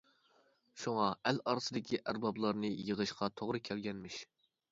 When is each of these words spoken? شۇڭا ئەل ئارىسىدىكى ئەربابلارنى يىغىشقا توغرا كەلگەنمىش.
شۇڭا 0.83 1.03
ئەل 1.31 1.41
ئارىسىدىكى 1.51 1.99
ئەربابلارنى 2.01 2.73
يىغىشقا 2.87 3.31
توغرا 3.43 3.61
كەلگەنمىش. 3.69 4.19